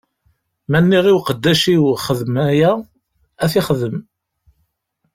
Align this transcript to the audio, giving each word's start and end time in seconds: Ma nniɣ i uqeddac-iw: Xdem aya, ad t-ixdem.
Ma 0.69 0.79
nniɣ 0.83 1.05
i 1.07 1.13
uqeddac-iw: 1.17 1.83
Xdem 2.05 2.35
aya, 2.47 2.71
ad 3.43 3.49
t-ixdem. 3.51 3.97